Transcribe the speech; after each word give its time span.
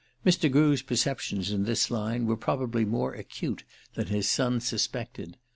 Mr. 0.25 0.51
Grew's 0.51 0.81
perceptions 0.81 1.51
in 1.51 1.61
this 1.65 1.91
line 1.91 2.25
were 2.25 2.35
probably 2.35 2.85
more 2.85 3.13
acute 3.13 3.63
than 3.93 4.07
his 4.07 4.27
son 4.27 4.59
suspected. 4.59 5.37